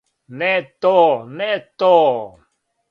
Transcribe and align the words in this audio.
Не 0.39 0.53
то, 0.85 0.95
не 1.41 1.51
то! 1.77 1.93